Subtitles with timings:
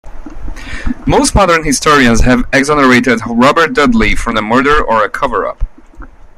[1.05, 5.63] Most modern historians have exonerated Robert Dudley from murder or a cover-up.